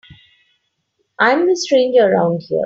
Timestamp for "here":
2.47-2.59